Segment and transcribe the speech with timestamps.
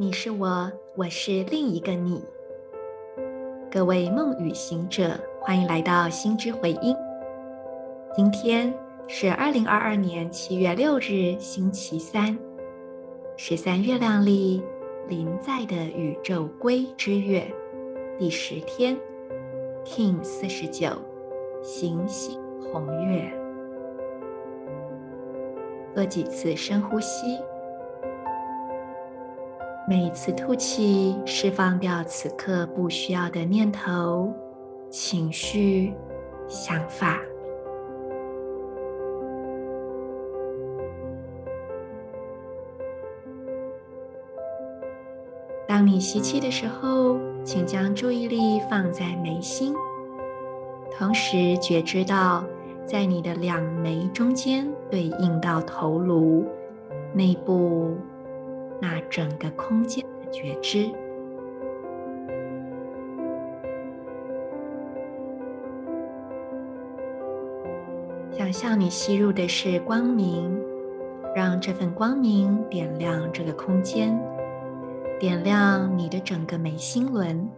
[0.00, 2.22] 你是我，我是另一个你。
[3.68, 6.94] 各位梦语行者，欢迎来到心之回音。
[8.14, 8.72] 今天
[9.08, 12.38] 是二零二二年七月六日，星期三，
[13.36, 14.62] 十三月亮历
[15.08, 17.52] 临在的宇宙龟之月
[18.20, 18.96] 第十天
[19.84, 20.90] ，King 四十九，
[21.60, 22.38] 行星
[22.72, 23.28] 红月。
[25.92, 27.40] 做几次深呼吸，
[29.88, 34.30] 每一次吐气，释放掉此刻不需要的念头、
[34.90, 35.94] 情绪、
[36.46, 37.18] 想法。
[45.66, 49.74] 当你吸气的时候，请将注意力放在眉心，
[50.98, 52.44] 同时觉知到。
[52.84, 56.46] 在你的两眉中间对应到头颅
[57.12, 57.94] 内部
[58.80, 60.90] 那整个空间的觉知，
[68.32, 70.58] 想象你吸入的是光明，
[71.34, 74.16] 让这份光明点亮这个空间，
[75.18, 77.48] 点亮你的整个眉心轮。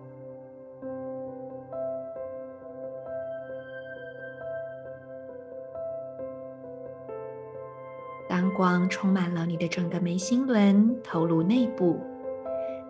[8.61, 11.99] 光充满了你的整个眉心轮、头颅内部，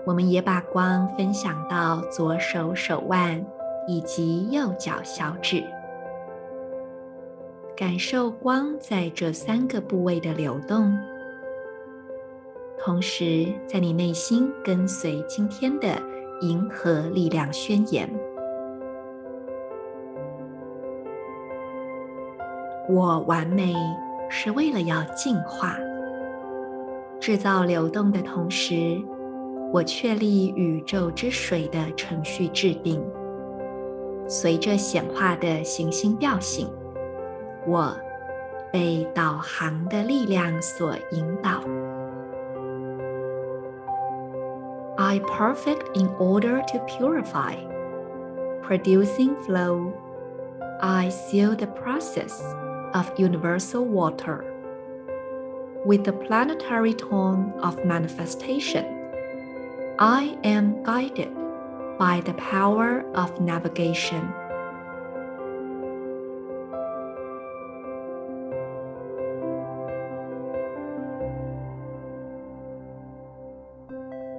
[0.04, 3.46] 我们也把光分享到左手手腕
[3.86, 5.62] 以及右脚小指，
[7.76, 10.92] 感受光在这三个部位的流动，
[12.76, 15.86] 同时在你内心跟随今天的
[16.40, 18.10] 银河力量宣言：
[22.88, 23.72] 我完美。
[24.32, 25.76] 是为了要净化、
[27.18, 28.96] 制造流动的同时，
[29.72, 33.04] 我确立宇宙之水的程序制定。
[34.28, 36.70] 随着显化的行星调性，
[37.66, 37.92] 我
[38.72, 41.60] 被导航的力量所引导。
[44.96, 47.56] I perfect in order to purify,
[48.62, 49.92] producing flow.
[50.80, 52.40] I seal the process.
[52.93, 54.45] Of universal water,
[55.85, 58.85] with the planetary tone of manifestation,
[59.99, 61.33] I am guided
[61.99, 64.33] by the power of navigation.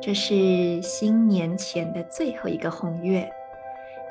[0.07, 3.29] 这是新年前的最后一个红月。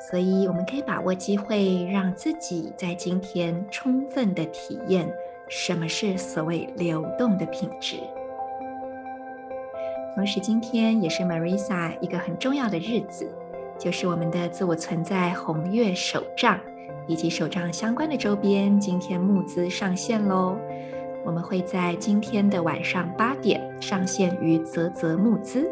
[0.09, 5.07] 所以，我们可以把握机会，让自己在今天充分的体验
[5.47, 7.97] 什么是所谓流动的品质。
[10.15, 13.29] 同时，今天也是 Marisa 一个很重要的日子，
[13.77, 16.59] 就是我们的自我存在红月手账
[17.07, 20.57] 以及手账相关的周边，今天募资上线喽！
[21.23, 25.69] 我们会在今天的晚上八点上线于泽泽募资。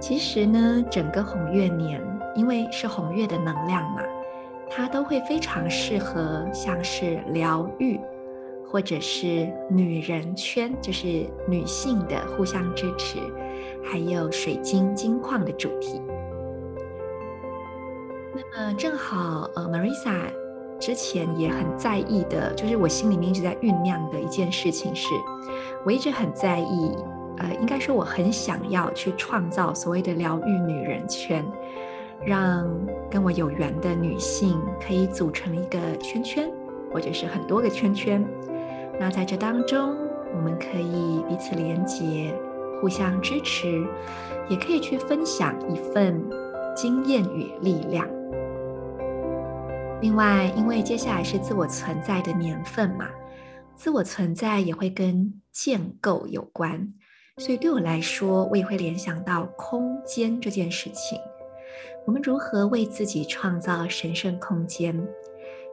[0.00, 2.02] 其实呢，整个红月年，
[2.34, 4.02] 因为是红月的能量嘛，
[4.70, 8.00] 它都会非常适合像是疗愈，
[8.66, 13.18] 或者是女人圈，就是女性的互相支持，
[13.84, 16.02] 还有水晶金矿的主题。
[18.34, 20.22] 那么正好，呃，Marissa
[20.80, 25.08] 之前也很在意的，就是我心里面一直在酝酿的一件事情是，
[25.84, 26.96] 我一直很在意。
[27.36, 31.44] 呃，应该说我很想要去创造所谓的疗愈女人圈，
[32.26, 32.66] 让
[33.10, 36.50] 跟我有缘的女性可以组成一个圈圈，
[36.92, 38.26] 或者是很多个圈圈。
[38.98, 39.96] 那在这当中，
[40.34, 42.34] 我们可以彼此连接，
[42.80, 43.86] 互相支持，
[44.48, 46.22] 也可以去分享一份
[46.74, 48.08] 经验与力量。
[50.00, 53.08] 另外，因为接下来是自我存在的年份嘛，
[53.74, 56.88] 自我存在也会跟建构有关。
[57.38, 61.18] 所以对我来说，我也会联想到空间这件事情。
[62.06, 64.94] 我们如何为自己创造神圣空间？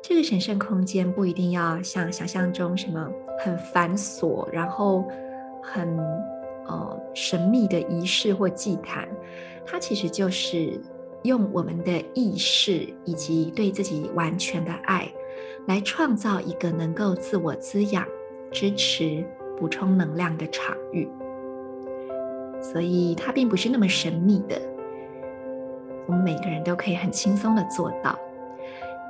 [0.01, 5.05] 这个神圣空间不一定要像想象中什么很繁琐，然后
[5.61, 5.97] 很
[6.67, 9.07] 呃神秘的仪式或祭坛。
[9.65, 10.79] 它其实就是
[11.23, 15.11] 用我们的意识以及对自己完全的爱，
[15.67, 18.07] 来创造一个能够自我滋养、
[18.53, 19.23] 支持、
[19.59, 21.09] 补充能量的场域。
[22.61, 24.61] 所以它并不是那么神秘的，
[26.07, 28.17] 我们每个人都可以很轻松的做到。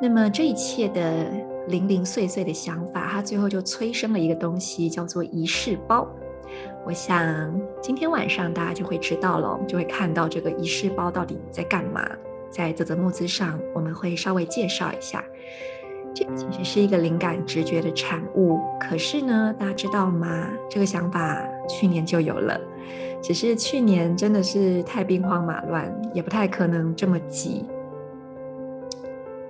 [0.02, 1.28] 那么这一切的
[1.68, 6.08] 零零碎碎的想法，它最后就催生了一个东西，叫做仪式包。
[6.84, 12.04] 我想今天晚上大家就会知道了，就会看到这个仪式包到底在干嘛。
[12.50, 15.24] 在泽泽募资上，我们会稍微介绍一下。
[16.14, 20.50] 这个其实是一个灵感直觉的产物，可是呢，大家知道吗？
[20.70, 22.60] 这个想法去年就有了，
[23.22, 27.66] 只是去年真的是太兵荒马乱，也不太可能这么急。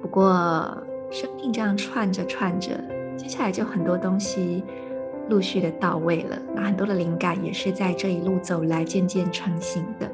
[0.01, 0.77] 不过
[1.09, 2.71] 生命这样串着串着，
[3.15, 4.63] 接下来就很多东西
[5.29, 6.38] 陆续的到位了。
[6.53, 10.12] 那很多的灵感也是在这一路走来渐渐成型的。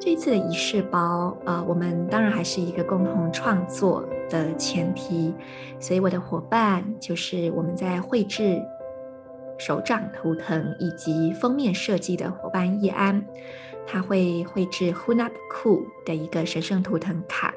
[0.00, 5.34] 这次的仪式包，呃，我们当然还是一个共同创作的前提，
[5.80, 8.62] 所以我的伙伴就是我们在绘制
[9.58, 13.24] 手掌图腾以及封面设计的伙伴叶安，
[13.86, 17.52] 他会绘制 Hunapku 的一个神圣图腾卡。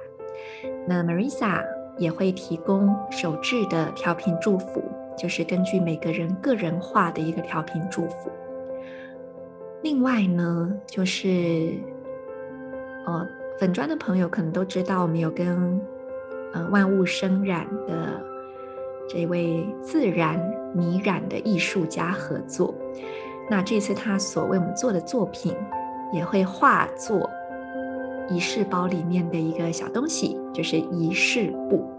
[0.87, 1.63] 那 Marisa
[1.97, 4.83] 也会提供手制的调频祝福，
[5.17, 8.31] 就是根据每个人个人化的一个调频祝福。
[9.81, 11.73] 另外呢，就是。
[13.05, 15.81] 呃，粉砖的朋友可能都知道，我们有跟
[16.53, 18.21] 呃万物生染的
[19.07, 20.37] 这位自然
[20.73, 22.73] 迷染的艺术家合作。
[23.49, 25.55] 那这次他所为我们做的作品，
[26.13, 27.29] 也会化作
[28.29, 31.89] 仪式包里面的一个小东西，就是仪式布。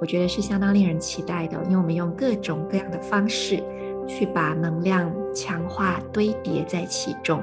[0.00, 3.62] 我觉得是相当令人期待的，因为我们用各种各样的方式
[4.06, 7.42] 去把能量强化堆叠在其中。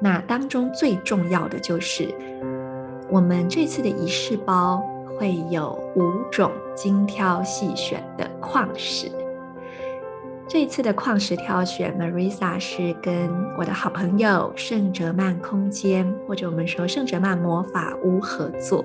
[0.00, 2.14] 那当中最重要的就是，
[3.08, 4.82] 我们这次的仪式包
[5.18, 9.10] 会有五种精挑细选的矿石。
[10.50, 13.28] 这一次的矿石挑选，Marisa 是跟
[13.58, 18.82] 我的好朋友圣哲曼空间，或者我们说圣哲曼魔法屋合作。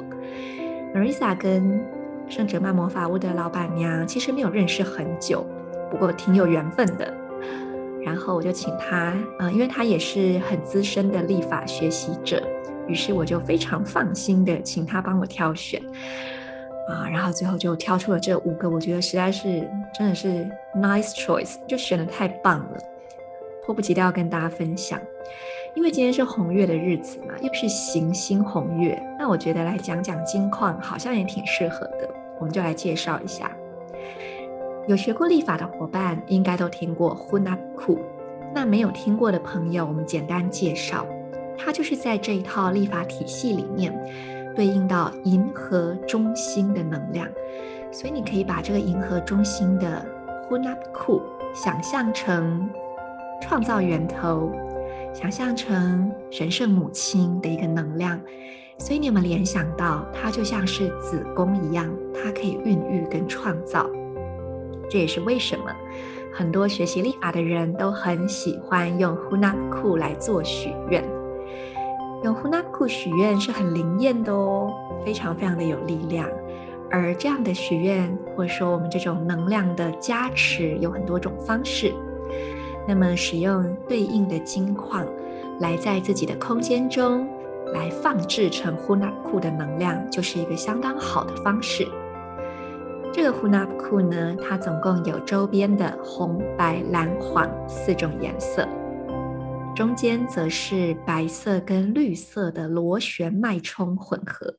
[0.94, 1.81] Marisa 跟
[2.27, 5.45] 圣哲曼魔法屋的老板娘其实没有认识很久，
[5.89, 7.13] 不过挺有缘分的。
[8.04, 12.44] 然后我就请他，呃，因为他也是很资深的历法学习者，
[12.89, 15.81] 于是我就非常放心的请他帮我挑选，
[16.88, 22.77] 啊，然后最后就挑出了这五个，我觉得实在是真的是 nice choice，就选得太棒了，
[23.65, 25.00] 迫不及待要跟大家分享。
[25.75, 32.07] 因为今天是红月的日子嘛，又是行星红月，那我觉得来讲讲金矿好像也挺适合的，
[32.39, 33.51] 我们就来介绍一下。
[34.88, 37.97] 有学过历法的伙伴应该都听过 Hunab-Ku，
[38.53, 41.07] 那没有听过的朋友，我们简单介绍，
[41.57, 43.91] 它就是在这一套历法体系里面
[44.55, 47.27] 对应到银河中心的能量，
[47.91, 50.05] 所以你可以把这个银河中心的
[50.50, 51.21] Hunapku
[51.53, 52.69] 想象成
[53.41, 54.51] 创造源头，
[55.13, 58.19] 想象成神圣母亲的一个能量，
[58.77, 63.89] 所以你有没有联想到它就像是子宫一样，它可以孕育跟创造。
[64.89, 65.65] 这也是为什么
[66.31, 71.03] 很多学习历法的人都很喜欢用 Hunapku 来做许愿。
[72.23, 74.73] 用 Hunaku 许愿是很灵验的哦，
[75.05, 76.27] 非常非常的有力量。
[76.89, 81.93] 而这样的许愿，或者说我们这种能量的加持，有很多种方式。
[82.87, 85.05] 那么使用对应的金矿，
[85.59, 87.27] 来在自己的空间中
[87.73, 91.85] 来放置成 Hunaku 的能量，就是一个相当好的方式。
[93.12, 98.67] 这个 Hunaku 呢，它总共有周边的红、白、蓝、黄四种颜色，
[99.75, 104.56] 中间则是白色跟绿色的螺旋脉冲混合，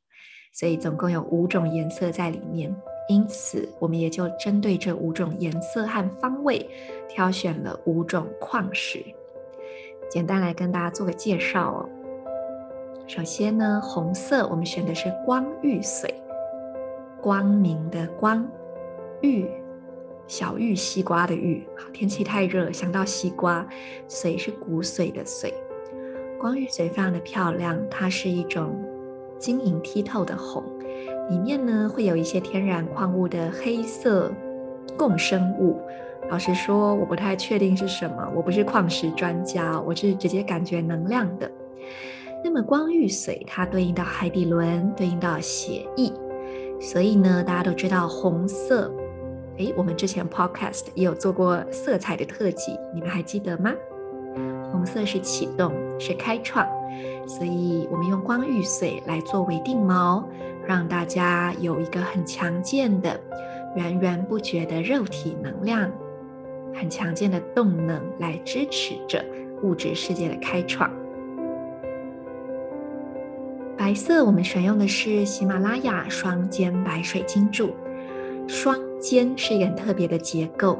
[0.52, 2.74] 所以总共有五种颜色在里面。
[3.08, 6.68] 因此，我们也就针对这五种颜色和方位，
[7.08, 9.04] 挑选了五种矿石。
[10.10, 11.88] 简单来跟大家做个介绍哦。
[13.06, 16.12] 首先呢，红色我们选的是光玉髓。
[17.22, 18.44] 光明的光，
[19.20, 19.48] 玉，
[20.26, 21.66] 小玉西瓜的玉。
[21.76, 23.66] 好，天气太热，想到西瓜。
[24.08, 25.52] 髓是骨髓的髓。
[26.40, 28.82] 光玉髓非常的漂亮，它是一种
[29.38, 30.62] 晶莹剔透的红，
[31.30, 34.30] 里面呢会有一些天然矿物的黑色
[34.96, 35.80] 共生物。
[36.30, 41.50] 老实说，我不太确定是什么，我不是矿石专家，我是直接感觉能量的。
[42.42, 46.12] 那么光玉髓它对应到海底轮，对应到血液。
[46.80, 48.92] 所以呢，大家都知道红色，
[49.58, 53.72] 诶，我们之前 podcast 也有做过色彩的特辑，你们还记得吗？
[54.72, 56.66] 红色是启动，是开创，
[57.26, 60.24] 所以我们用光玉髓来作为定锚，
[60.66, 63.18] 让大家有一个很强健的、
[63.76, 65.88] 源源不绝的肉体能量，
[66.74, 69.24] 很强健的动能来支持着
[69.62, 70.90] 物质世界的开创。
[73.78, 77.72] 白色，我们选用的是喜马拉雅双尖白水晶柱。
[78.46, 80.78] 双尖是一个很特别的结构。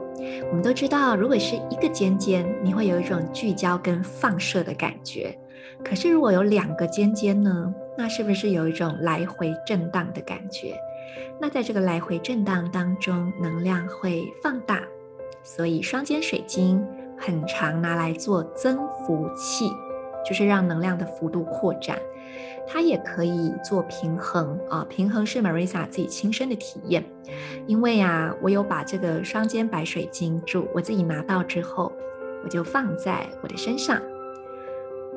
[0.49, 5.39] 我们都知道，如果是一个尖尖，你会有一种聚焦跟放射的感觉。
[5.85, 10.75] 可是如果有两个尖尖呢，那是不是有一种来回震荡的感觉？
[11.39, 14.81] 那在这个来回震荡当中，能量会放大，
[15.43, 16.83] 所以双尖水晶
[17.19, 19.71] 很常拿来做增幅器，
[20.27, 21.99] 就是让能量的幅度扩展。
[22.67, 27.05] 它也可以做平衡啊，平衡是 Marisa 自己亲身的体验，
[27.67, 31.93] 因为啊，我有把这个双尖白水晶柱，我自己拿到之后，
[32.43, 34.01] 我就放在我的身上，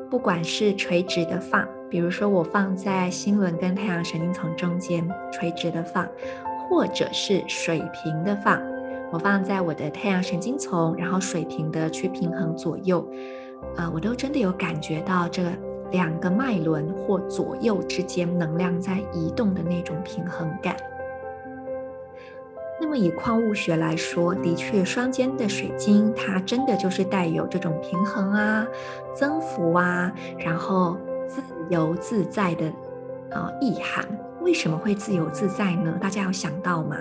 [0.09, 6.07] 不管是垂直的放，比如说我放在心轮跟太阳神经丛中间垂直的放，
[6.69, 8.61] 或者是水平的放，
[9.11, 13.07] 我放在我的太阳神经丛，然后水平的去平衡左右，
[13.77, 15.49] 啊，我都真的有感觉到这个。
[15.91, 20.75] 两个脉轮或左右之间能量在移动的那种平衡感。
[22.79, 28.67] 那么以矿物学来说，的确，双尖的水晶它真的就是带有这种平衡啊、
[29.15, 30.95] 增幅啊，然后
[31.27, 32.67] 自由自在的
[33.31, 34.05] 啊、意涵。
[34.41, 35.97] 为什么会自由自在呢？
[35.99, 36.97] 大家有想到吗？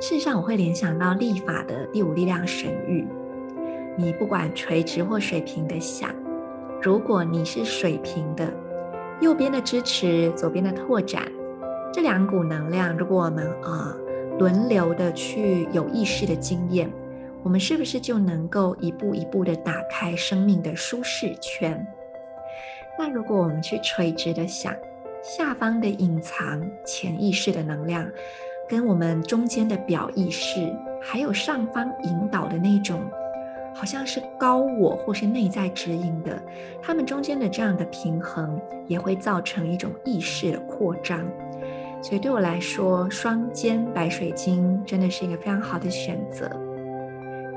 [0.00, 3.06] 事实上，我会联想到历法的第五力量神域。
[3.98, 6.10] 你不管垂直或水平的想。
[6.86, 8.48] 如果你是水平的，
[9.20, 11.20] 右边的支持，左边的拓展，
[11.92, 13.92] 这两股能量，如果我们啊、
[14.38, 16.88] 轮流的去有意识的经验，
[17.42, 21.84] 我们是不是就能够一步一步的打开生命的舒适圈？
[22.96, 24.72] 那如果我们去垂直的想，
[25.24, 28.08] 下方的隐藏潜意识的能量，
[28.68, 33.00] 跟我们中间的表意识，还有上方引导的那种。
[33.76, 36.42] 好像是高我或是内在指引的，
[36.80, 41.20] 他们中间的这样的平衡也会造成一种意识的扩张。
[42.02, 46.50] 所以对我来说，双肩白水晶真的是一个非常好的选择，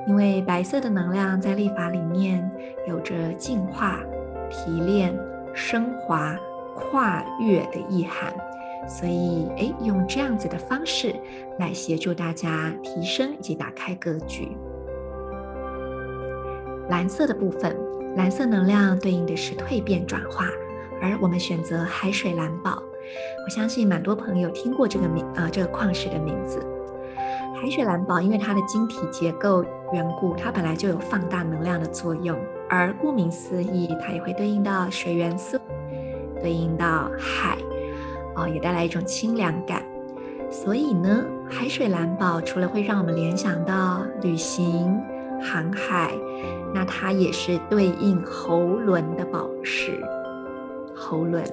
[0.07, 2.49] 因为白色的能量在历法里面
[2.85, 4.01] 有着净化、
[4.49, 5.17] 提炼、
[5.53, 6.37] 升华、
[6.75, 8.33] 跨越的意涵。
[8.87, 11.15] 所以，哎，用这样子的方式
[11.59, 14.57] 来协助大家提升以及打开格局。
[16.89, 17.77] 蓝色的部分，
[18.17, 20.45] 蓝色能量对应的是蜕变转化，
[20.99, 22.81] 而我们选择海水蓝宝。
[23.45, 26.59] 我相信蛮多朋友听过这个名，呃，这个矿石的名字。
[27.55, 32.35] 海水蓝宝，因为它的晶体结构缘故，它本来就有放大能量的作用，
[32.67, 35.59] 而顾名思义，它也会对应到水元素，
[36.41, 37.55] 对应到海，
[38.35, 39.83] 哦，也带来一种清凉感。
[40.49, 44.99] 所以呢，海水蓝宝除了会让我们联想到旅行、
[45.39, 46.11] 航海。
[46.73, 50.01] 那它也是对应喉轮的宝石，
[50.95, 51.43] 喉轮。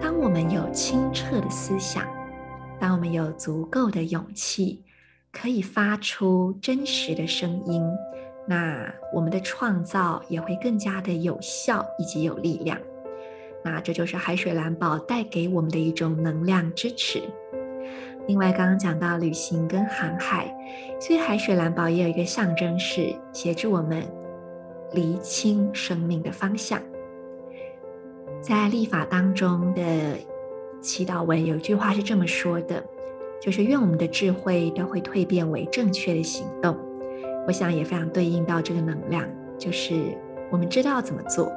[0.00, 2.04] 当我们有清澈的思想，
[2.78, 4.84] 当我们有足够的勇气，
[5.32, 7.82] 可以发出真实的声音，
[8.46, 12.78] 那我们的创造也会更加的有效以及有力量。
[13.64, 17.22] 那这就是海水蓝宝带给我们的一种能量支持。
[18.28, 20.54] 另外，刚刚讲到旅行跟航海，
[21.00, 24.02] 所以海水蓝宝也有一个象征，是协助我们
[24.92, 26.78] 厘清生命的方向。
[28.42, 29.82] 在立法当中的
[30.82, 32.84] 祈祷文有一句话是这么说的，
[33.40, 36.76] 就是愿我们的智慧都会蜕变为正确的行动。
[37.46, 40.14] 我想也非常对应到这个能量，就是
[40.50, 41.50] 我们知道怎么做，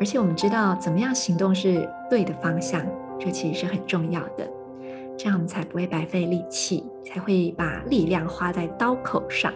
[0.00, 2.82] 而且我们知道怎么样行动是对的方向，
[3.20, 4.48] 这其实是很重要的。
[5.18, 9.52] 这样我们才不会白费力气，才会把力量花在刀口上。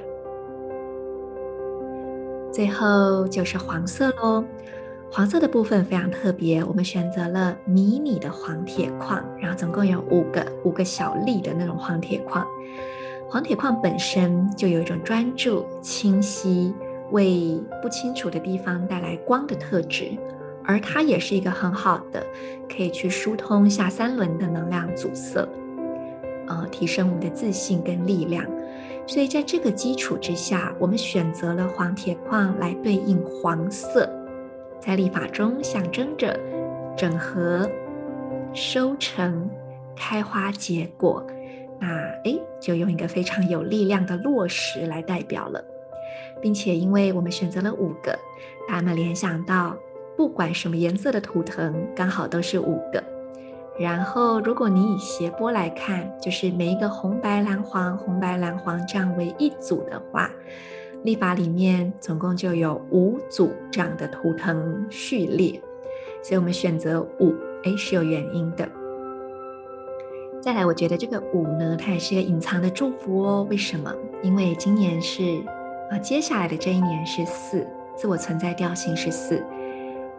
[2.53, 4.45] 最后就是黄色喽，
[5.11, 12.45] 黄色的部分非常特别，我们选择了迷你的黄铁矿，然后总共有五个五个小粒的那种黄铁矿。
[13.29, 16.75] 黄铁矿本身就有一种专注、清晰，
[17.13, 20.11] 为不清楚的地方带来光的特质。
[20.65, 22.25] 而它也是一个很好的，
[22.69, 25.49] 可以去疏通下三轮的能量阻塞，
[26.47, 28.45] 呃，提升我们的自信跟力量。
[29.07, 34.09] 所以在这个基础之下，我们选择了黄铁矿来对应黄色，
[34.81, 36.39] 在历法中象征着
[36.97, 37.69] 整合、
[38.53, 39.51] 收成、
[39.97, 41.27] 开花结果。
[41.81, 41.89] 那
[42.23, 45.65] 诶，就用一个非常有力量的落石来代表了，
[46.41, 48.17] 并且因为我们选择了五个，
[48.69, 49.77] 把它们联想到。
[50.17, 53.03] 不管什么颜色的图腾，刚好都是五个。
[53.79, 60.31] 然后，如果你以斜波来看，就是每一个红白蓝黄、红白蓝黄这样为一组的话，
[61.03, 65.61] 历法里面总共就有五组这样的图腾序列。
[66.23, 68.69] 所以我们选择五，哎，是有原因的。
[70.43, 73.47] 再来，我觉得这个五呢，它也是一个隐藏的祝福哦。
[73.49, 73.93] 为什么？
[74.23, 75.43] 因为今年是
[75.91, 77.67] 啊，接下来的这一年是四，
[77.97, 79.43] 自我存在调性是四，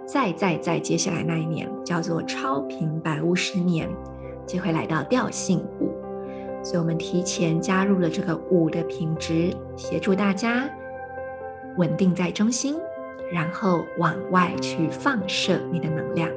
[0.05, 3.89] 再再再接下来那一年叫做超频百物十年，
[4.45, 5.91] 就会来到调性五。
[6.63, 10.69] 所以我们提前加入了这个五的品质，协助大家
[11.77, 12.75] 稳定在中心，
[13.31, 16.29] 然后往外去放射你的能量。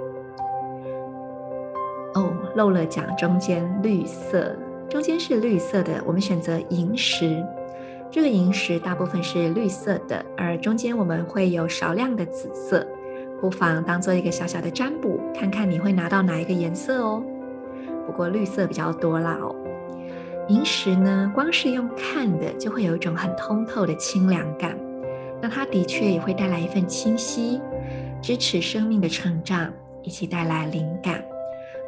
[2.15, 4.57] 哦，漏了讲，中间绿色，
[4.89, 7.45] 中间是绿色的，我们选择萤石。
[8.11, 12.87] 这个萤石大部分是绿色的，而中间我们会有少量的紫色，
[13.41, 17.23] 不妨当做一个小小的占卜，看看你会拿到哪一个颜色哦。
[18.07, 19.55] 不过绿色比较多啦哦。
[20.49, 24.79] 萤石呢，光是用看的就会有一种很通透的清凉感，
[25.43, 27.61] 那它的确也会带来一份清晰，
[28.23, 31.23] 支持生命的成长，以及带来灵感。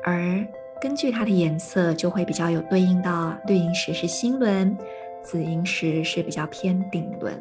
[0.05, 0.45] 而
[0.81, 4.77] 根据它的颜色，就会比较有对应到绿萤石是心轮，
[5.23, 7.41] 紫萤石是比较偏顶轮。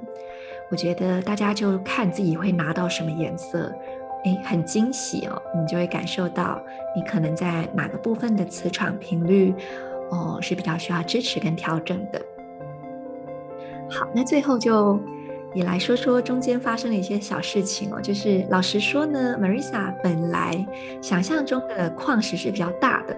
[0.70, 3.74] 我觉得大家就看自己会拿到什么颜色，
[4.24, 6.62] 诶，很惊喜哦，你就会感受到
[6.96, 9.54] 你可能在哪个部分的磁场频率，
[10.10, 12.22] 哦，是比较需要支持跟调整的。
[13.90, 15.00] 好，那最后就。
[15.54, 20.64] 也来说说中间发生的一些小事情哦，就是老实说呢，Marisa 本来
[21.02, 23.18] 想象中的矿石是比较大的，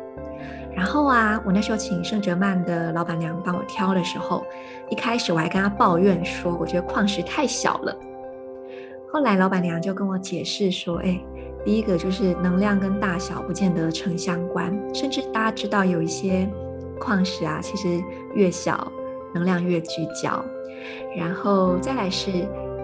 [0.75, 4.45] 然后啊，我那时候请圣哲曼的老板娘帮我挑的时候，
[4.89, 7.95] 一开始我还跟她抱怨说，我觉得矿石太小了。
[9.11, 11.19] 后来老板娘就跟我解释说，哎，
[11.65, 16.47] 第一个就是能量跟大小不见得成相关，甚至大家知道有一些
[16.99, 18.01] 矿石啊，其实
[18.35, 18.89] 越小
[19.33, 20.43] 能量越聚焦。
[21.17, 22.31] 然后再来是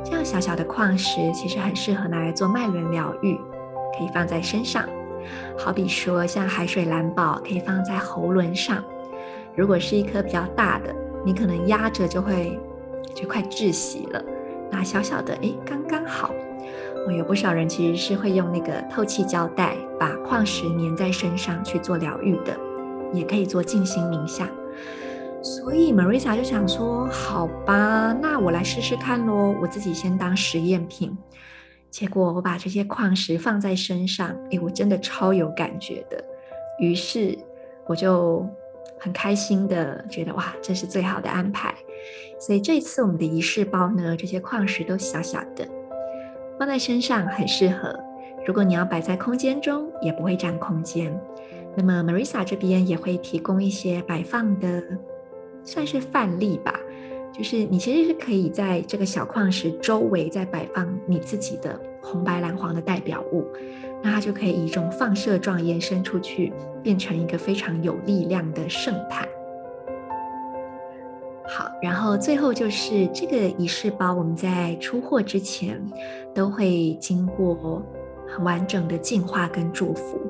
[0.03, 3.37] 这样小小的矿石，其实很适合拿来做脉轮疗愈，
[3.97, 4.83] 可以放在身上。
[5.57, 8.83] 好比说像海水蓝宝，可以放在喉轮上。
[9.55, 10.93] 如果是一颗比较大的，
[11.25, 12.59] 你可能压着就会
[13.13, 14.23] 就快窒息了。
[14.71, 16.31] 那小小的，哎，刚刚好。
[17.07, 22.57] 我有不少人其实是会用那个透气胶带把矿石粘在身上去做疗愈的，
[23.13, 24.47] 也可以做静心冥想。
[25.41, 31.15] 所以 Marisa 就想说，好吧，那我来试试看喽，我自己先当实验品。
[31.95, 36.21] 结果我把这些矿石放在身上，诶，我真的超有感觉的。
[36.77, 37.39] 于是
[37.85, 38.45] 我就
[38.99, 41.73] 很开心的觉得，哇，这是最好的安排。
[42.37, 45.65] 所以这次我们的仪式包呢，这些矿石都小小的，
[46.59, 47.97] 放在身上很适合。
[48.45, 51.17] 如果你要摆在空间中，也不会占空间。
[51.77, 54.83] 那么 Marisa 这边也会提供一些摆放的。
[55.63, 56.77] 算是范例吧，
[57.35, 63.45] 就是你其实是可以在这个小矿石周围再摆放你自己的红白蓝黄的代表物，
[64.01, 69.27] 那它就可以以一种放射状延伸出去，变成一个非常有力量的圣坛。
[71.47, 75.79] 好，然后最后就是这个仪式包，我们在出货之前
[76.33, 77.83] 都会经过
[78.25, 80.21] 很完整的净化跟祝福，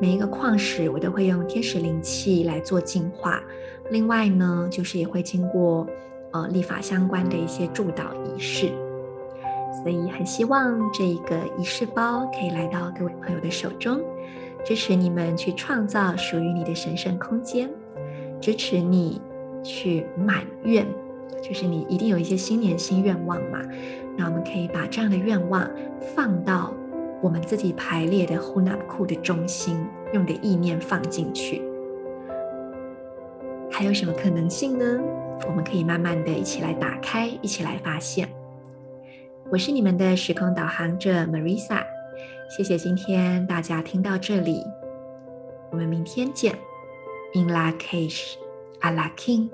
[0.00, 3.42] 每一个矿石我都会用天使灵气来做净化。
[3.90, 5.86] 另外呢，就是也会经过
[6.36, 8.70] 呃立法相关的一些祝祷仪式，
[9.82, 14.00] 所以很希望这一个仪式包可以来到各位朋友的手中，
[14.64, 17.70] 支持你们去创造属于你的神圣空间，
[18.40, 19.20] 支持你
[19.62, 20.86] 去满愿，
[21.42, 23.60] 就是你一定有一些新年新愿望嘛，
[24.16, 25.68] 那我们可以把这样的愿望
[26.14, 26.72] 放到
[27.22, 31.62] 我们自己排列的 Hunab Ku 的中心，用的意念放进去。
[33.70, 35.00] 还有什么可能性呢？
[35.44, 38.28] 我们可以慢慢的一起来打开，一起来发现。
[39.50, 41.84] 我是你们的时空导航者 Marisa，
[42.48, 44.64] 谢谢今天大家听到这里，
[45.70, 46.54] 我们明天见。
[47.34, 48.36] In la cage,
[48.80, 49.50] a la king